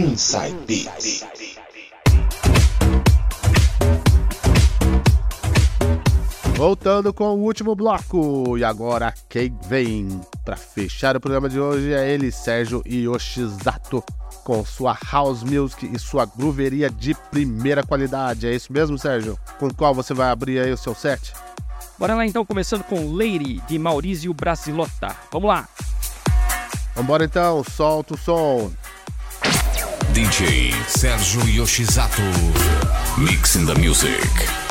Inside 0.00 0.56
Beats. 0.66 1.26
Voltando 6.56 7.12
com 7.12 7.34
o 7.34 7.42
último 7.42 7.74
bloco. 7.74 8.56
E 8.56 8.64
agora 8.64 9.12
quem 9.28 9.54
vem 9.68 10.22
para 10.42 10.56
fechar 10.56 11.16
o 11.16 11.20
programa 11.20 11.50
de 11.50 11.60
hoje 11.60 11.92
é 11.92 12.10
ele, 12.10 12.32
Sérgio 12.32 12.82
Yoshizato, 12.86 14.02
com 14.42 14.64
sua 14.64 14.96
house 15.12 15.42
music 15.42 15.90
e 15.94 15.98
sua 15.98 16.24
grooveria 16.24 16.88
de 16.88 17.14
primeira 17.30 17.82
qualidade. 17.82 18.46
É 18.46 18.54
isso 18.54 18.72
mesmo, 18.72 18.98
Sérgio? 18.98 19.38
Com 19.58 19.68
qual 19.68 19.94
você 19.94 20.14
vai 20.14 20.30
abrir 20.30 20.60
aí 20.60 20.72
o 20.72 20.78
seu 20.78 20.94
set? 20.94 21.34
Bora 21.98 22.14
lá 22.14 22.24
então, 22.24 22.46
começando 22.46 22.84
com 22.84 23.12
Lady 23.12 23.60
de 23.68 23.78
Maurício 23.78 24.32
Brasilotta. 24.32 25.14
Vamos 25.30 25.48
lá. 25.48 25.68
Vambora 26.96 27.24
então, 27.24 27.62
solta 27.62 28.14
o 28.14 28.18
som. 28.18 28.70
DJ 30.20 30.74
Sérgio 30.86 31.40
Yoshizato, 31.46 32.22
mixing 33.16 33.64
the 33.64 33.74
music. 33.78 34.69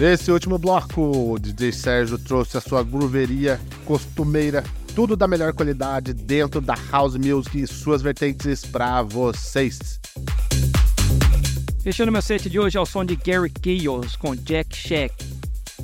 Nesse 0.00 0.32
último 0.32 0.56
bloco, 0.56 1.02
o 1.02 1.38
DJ 1.38 1.72
Sérgio 1.72 2.18
trouxe 2.18 2.56
a 2.56 2.60
sua 2.62 2.82
grooveria 2.82 3.60
costumeira, 3.84 4.64
tudo 4.94 5.14
da 5.14 5.28
melhor 5.28 5.52
qualidade 5.52 6.14
dentro 6.14 6.58
da 6.58 6.74
house 6.90 7.16
music 7.16 7.60
e 7.60 7.66
suas 7.66 8.00
vertentes 8.00 8.64
para 8.64 9.02
vocês. 9.02 10.00
Fechando 11.82 12.10
meu 12.10 12.22
set 12.22 12.48
de 12.48 12.58
hoje 12.58 12.78
ao 12.78 12.86
som 12.86 13.04
de 13.04 13.14
Gary 13.14 13.52
Chaos 13.62 14.16
com 14.16 14.34
Jack 14.34 14.74
Shack. 14.74 15.14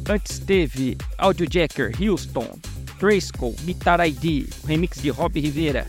Antes 0.08 0.38
teve 0.38 0.96
Audio 1.18 1.46
Jacker, 1.46 1.92
Houston, 2.00 2.48
Traceco, 2.98 3.54
Mitar 3.64 4.00
ID, 4.00 4.48
um 4.64 4.66
remix 4.66 4.98
de 4.98 5.10
Rob 5.10 5.38
Rivera. 5.38 5.86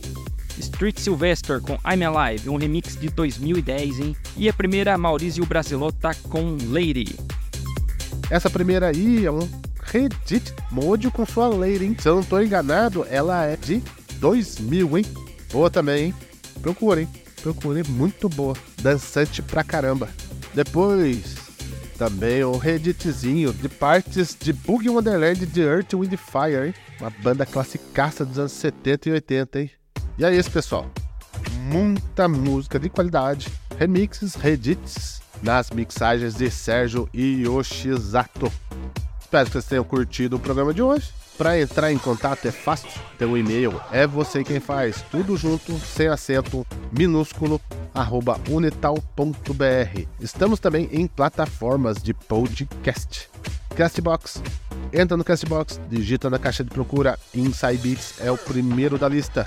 Street 0.60 1.00
Sylvester 1.00 1.62
com 1.62 1.76
I'm 1.90 2.04
Alive, 2.04 2.50
um 2.50 2.58
remix 2.58 3.00
de 3.00 3.08
2010, 3.08 4.00
hein? 4.02 4.16
E 4.36 4.50
a 4.50 4.54
primeira, 4.54 4.98
Maurício 4.98 5.46
Brasilota 5.46 6.13
com 6.30 6.58
Lady. 6.70 7.16
Essa 8.30 8.50
primeira 8.50 8.90
aí 8.90 9.26
é 9.26 9.32
um 9.32 9.48
Reddit 9.82 10.54
Mode 10.70 11.10
com 11.10 11.26
sua 11.26 11.48
Lady, 11.48 11.86
hein? 11.86 11.96
Se 11.98 12.10
eu 12.10 12.16
não 12.16 12.24
tô 12.24 12.42
enganado, 12.42 13.08
ela 13.10 13.46
é 13.46 13.56
de 13.56 13.82
2000, 14.20 14.98
hein? 14.98 15.06
Boa 15.52 15.70
também, 15.70 16.08
hein? 16.08 16.16
Procurem, 16.62 17.08
procurem, 17.42 17.84
muito 17.84 18.28
boa. 18.28 18.54
Dançante 18.82 19.42
pra 19.42 19.63
caramba. 19.63 20.10
Depois, 20.54 21.36
também 21.98 22.44
o 22.44 22.58
Redditzinho 22.58 23.54
de 23.54 23.70
partes 23.70 24.36
de 24.38 24.52
Boogie 24.52 24.90
Wonderland 24.90 25.46
de 25.46 25.62
Earth, 25.62 25.94
Wind 25.94 26.18
Fire, 26.18 26.68
hein? 26.68 26.74
Uma 27.00 27.10
banda 27.10 27.46
classicaça 27.46 28.26
dos 28.26 28.38
anos 28.38 28.52
70 28.52 29.08
e 29.08 29.12
80, 29.13 29.62
hein? 29.62 29.72
E 30.18 30.26
é 30.26 30.36
isso, 30.36 30.52
pessoal. 30.52 30.86
Muita 31.72 32.28
música 32.28 32.78
de 32.78 32.90
qualidade, 32.90 33.48
remixes, 33.78 34.36
redits 34.36 35.22
nas 35.41 35.69
mixagens 35.69 36.36
de 36.36 36.50
Sérgio 36.50 37.10
Yoshizato. 37.13 38.52
Espero 39.19 39.45
que 39.45 39.52
vocês 39.54 39.65
tenham 39.65 39.84
curtido 39.84 40.38
o 40.38 40.39
programa 40.39 40.73
de 40.73 40.82
hoje. 40.82 41.12
Para 41.38 41.60
entrar 41.62 41.91
em 41.91 42.00
contato 42.00 42.47
é 42.47 42.52
fácil, 42.52 42.89
tem 43.19 43.28
um 43.28 43.38
e-mail, 43.38 43.80
é 43.91 44.08
você 44.08 44.43
quem 44.43 44.60
faz, 44.60 45.04
tudo 45.12 45.38
junto, 45.38 45.78
sem 45.78 46.08
acento, 46.08 46.65
minúsculo, 46.91 47.62
arroba 47.93 48.39
unital.br. 48.50 50.02
Estamos 50.19 50.60
também 50.60 50.89
em 50.91 51.06
plataformas 51.06 52.02
de 52.02 52.12
podcast. 52.12 53.30
Castbox, 53.76 54.41
entra 54.91 55.15
no 55.15 55.23
Castbox, 55.23 55.80
digita 55.88 56.28
na 56.28 56.39
caixa 56.39 56.63
de 56.63 56.71
procura 56.71 57.19
Inside 57.36 57.78
Beats, 57.78 58.15
é 58.19 58.32
o 58.32 58.38
primeiro 58.38 58.97
da 58.97 59.08
lista. 59.08 59.45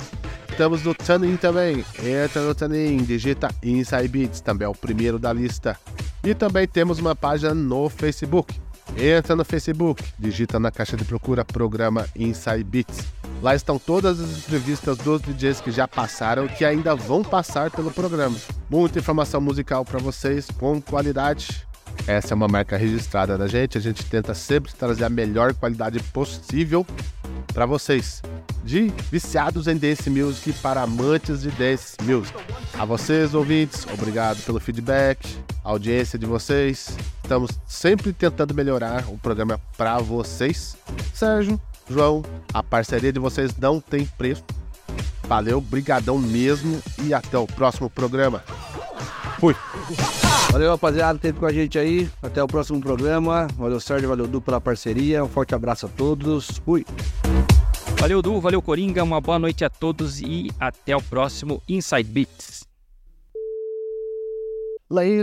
Estamos 0.51 0.83
no 0.83 0.95
Tunin 0.95 1.37
também, 1.37 1.85
entra 2.05 2.43
no 2.43 2.55
Tunin, 2.55 2.99
digita 2.99 3.49
Inside 3.63 4.09
Beats, 4.09 4.41
também 4.41 4.67
é 4.67 4.69
o 4.69 4.75
primeiro 4.75 5.19
da 5.19 5.33
lista. 5.33 5.79
E 6.23 6.35
também 6.35 6.69
temos 6.69 6.99
uma 6.99 7.17
página 7.17 7.55
no 7.55 7.89
Facebook. 7.89 8.55
Entra 8.97 9.35
no 9.35 9.45
Facebook, 9.45 10.05
digita 10.19 10.61
na 10.61 10.71
caixa 10.71 10.97
de 10.97 11.05
procura 11.05 11.45
programa 11.45 12.07
Inside 12.15 12.65
Beats. 12.65 13.07
Lá 13.43 13.55
estão 13.55 13.79
todas 13.79 14.21
as 14.21 14.39
entrevistas 14.39 14.99
dos 14.99 15.23
DJs 15.23 15.63
que 15.63 15.71
já 15.71 15.89
passaram 15.89 16.45
e 16.45 16.49
que 16.51 16.65
ainda 16.65 16.95
vão 16.95 17.23
passar 17.23 17.71
pelo 17.71 17.91
programa. 17.91 18.37
Muita 18.69 18.99
informação 18.99 19.41
musical 19.41 19.83
para 19.83 19.99
vocês 19.99 20.49
com 20.59 20.79
qualidade. 20.83 21.67
Essa 22.07 22.35
é 22.35 22.37
uma 22.37 22.49
marca 22.49 22.77
registrada 22.77 23.39
da 23.39 23.47
gente, 23.47 23.79
a 23.79 23.81
gente 23.81 24.05
tenta 24.05 24.35
sempre 24.35 24.73
trazer 24.75 25.05
a 25.05 25.09
melhor 25.09 25.55
qualidade 25.55 26.01
possível 26.13 26.87
para 27.53 27.67
vocês. 27.67 28.23
De 28.65 28.93
viciados 29.11 29.67
em 29.67 29.77
dance 29.77 30.09
music 30.11 30.53
para 30.55 30.83
amantes 30.83 31.43
de 31.43 31.51
dance 31.51 31.97
music. 32.03 32.39
A 32.79 32.85
vocês, 32.85 33.35
ouvintes, 33.35 33.87
obrigado 33.93 34.43
pelo 34.45 34.61
feedback, 34.61 35.19
audiência 35.65 36.19
de 36.19 36.27
vocês. 36.27 36.97
Estamos 37.23 37.51
sempre 37.67 38.13
tentando 38.13 38.55
melhorar 38.55 39.05
o 39.09 39.19
programa 39.19 39.61
para 39.77 39.99
vocês. 39.99 40.77
Sérgio, 41.15 41.61
João, 41.89 42.23
a 42.53 42.63
parceria 42.63 43.13
de 43.13 43.19
vocês 43.19 43.57
não 43.57 43.81
tem 43.81 44.05
preço. 44.05 44.45
Valeu, 45.25 45.61
brigadão 45.61 46.19
mesmo 46.19 46.83
e 47.03 47.15
até 47.15 47.39
o 47.39 47.47
próximo 47.47 47.89
programa. 47.89 48.43
Fui. 49.41 49.57
Valeu, 50.53 50.71
rapaziada, 50.71 51.19
teve 51.19 51.39
com 51.39 51.47
a 51.47 51.53
gente 51.53 51.79
aí. 51.79 52.11
Até 52.23 52.43
o 52.43 52.47
próximo 52.47 52.79
programa. 52.79 53.47
Valeu, 53.57 53.81
Sérgio, 53.81 54.09
valeu, 54.09 54.27
Du, 54.27 54.39
pela 54.39 54.61
parceria. 54.61 55.25
Um 55.25 55.29
forte 55.29 55.55
abraço 55.55 55.87
a 55.87 55.89
todos. 55.89 56.59
Fui. 56.59 56.85
Valeu, 57.99 58.21
Du, 58.21 58.39
valeu, 58.39 58.61
Coringa. 58.61 59.03
Uma 59.03 59.21
boa 59.21 59.39
noite 59.39 59.65
a 59.65 59.71
todos 59.71 60.21
e 60.21 60.51
até 60.61 60.95
o 60.95 61.01
próximo 61.01 61.63
Inside 61.67 62.05
Beats. 62.05 62.69
Lady, 64.91 65.23